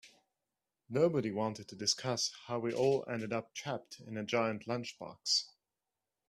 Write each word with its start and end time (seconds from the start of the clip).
Nobody 0.89 1.29
wanted 1.29 1.67
to 1.67 1.75
discuss 1.75 2.31
how 2.47 2.57
we 2.57 2.73
all 2.73 3.05
ended 3.07 3.31
up 3.31 3.53
trapped 3.53 3.99
in 3.99 4.17
a 4.17 4.23
giant 4.25 4.65
lunchbox. 4.65 5.43